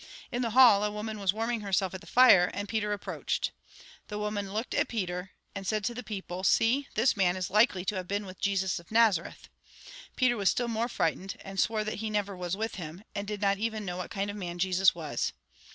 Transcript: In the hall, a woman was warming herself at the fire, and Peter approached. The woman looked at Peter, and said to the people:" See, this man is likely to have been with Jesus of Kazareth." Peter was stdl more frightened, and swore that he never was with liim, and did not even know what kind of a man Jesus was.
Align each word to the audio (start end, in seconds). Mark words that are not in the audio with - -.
In 0.31 0.41
the 0.41 0.49
hall, 0.57 0.83
a 0.83 0.89
woman 0.89 1.19
was 1.19 1.31
warming 1.31 1.61
herself 1.61 1.93
at 1.93 2.01
the 2.01 2.07
fire, 2.07 2.49
and 2.55 2.67
Peter 2.67 2.91
approached. 2.91 3.51
The 4.07 4.17
woman 4.17 4.51
looked 4.51 4.73
at 4.73 4.87
Peter, 4.87 5.29
and 5.53 5.67
said 5.67 5.83
to 5.83 5.93
the 5.93 6.01
people:" 6.01 6.43
See, 6.43 6.87
this 6.95 7.15
man 7.15 7.35
is 7.37 7.51
likely 7.51 7.85
to 7.85 7.97
have 7.97 8.07
been 8.07 8.25
with 8.25 8.41
Jesus 8.41 8.79
of 8.79 8.87
Kazareth." 8.89 9.47
Peter 10.15 10.37
was 10.37 10.51
stdl 10.55 10.69
more 10.71 10.89
frightened, 10.89 11.37
and 11.41 11.59
swore 11.59 11.83
that 11.83 11.99
he 11.99 12.09
never 12.09 12.35
was 12.35 12.57
with 12.57 12.77
liim, 12.77 13.03
and 13.13 13.27
did 13.27 13.41
not 13.43 13.59
even 13.59 13.85
know 13.85 13.97
what 13.97 14.09
kind 14.09 14.31
of 14.31 14.35
a 14.35 14.39
man 14.39 14.57
Jesus 14.57 14.95
was. 14.95 15.33